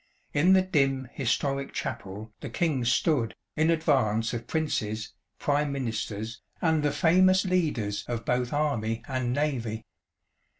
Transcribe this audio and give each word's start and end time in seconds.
In 0.33 0.53
the 0.53 0.63
dim, 0.63 1.09
historic 1.13 1.73
chapel 1.73 2.33
the 2.41 2.49
king 2.49 2.83
stood, 2.85 3.35
in 3.55 3.69
advance 3.69 4.33
of 4.33 4.47
princes, 4.47 5.13
prime 5.37 5.71
ministers, 5.71 6.41
and 6.59 6.81
the 6.81 6.91
famous 6.91 7.45
leaders 7.45 8.03
of 8.07 8.25
both 8.25 8.51
army 8.51 9.03
and 9.07 9.31
navy. 9.31 9.85